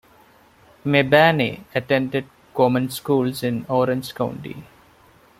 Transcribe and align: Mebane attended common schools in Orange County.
Mebane 0.83 1.63
attended 1.75 2.25
common 2.55 2.89
schools 2.89 3.43
in 3.43 3.67
Orange 3.69 4.15
County. 4.15 4.63